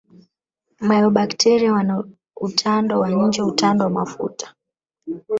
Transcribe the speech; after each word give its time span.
Mycobacteria 0.87 1.69
wana 1.75 1.95
utando 2.47 2.93
wa 2.99 3.09
nje 3.09 3.41
utando 3.43 3.83
wa 3.83 3.89
mafuta 3.89 4.55